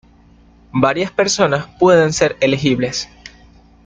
[0.73, 3.07] Varias personas pueden ser elegibles.